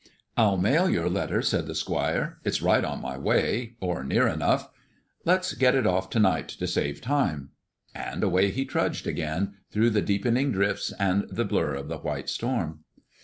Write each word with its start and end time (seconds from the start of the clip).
"I'll 0.35 0.57
mail 0.57 0.89
your 0.89 1.07
letter," 1.11 1.43
said 1.43 1.67
the 1.67 1.75
squire. 1.75 2.39
"It's 2.43 2.59
right 2.59 2.83
on 2.83 3.03
my 3.03 3.19
way 3.19 3.75
or 3.79 4.03
near 4.03 4.27
enough. 4.27 4.67
Let's 5.25 5.53
get 5.53 5.75
it 5.75 5.85
off 5.85 6.09
to 6.09 6.19
night, 6.19 6.47
to 6.49 6.65
save 6.65 7.01
time." 7.01 7.51
And 7.93 8.23
away 8.23 8.49
he 8.49 8.65
trudged 8.65 9.05
again, 9.05 9.53
through 9.69 9.91
the 9.91 10.01
deepening 10.01 10.51
drifts 10.51 10.91
and 10.97 11.27
the 11.29 11.45
blur 11.45 11.75
of 11.75 11.87
the 11.87 11.99
white 11.99 12.29
storm. 12.29 12.79